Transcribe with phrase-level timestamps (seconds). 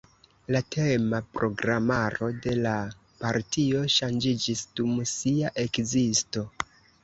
[0.53, 2.73] La tema programaro de la
[3.27, 6.49] partio ŝanĝiĝis dum sia ekzisto.